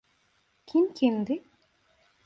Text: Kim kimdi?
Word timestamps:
Kim 0.65 0.93
kimdi? 0.93 1.43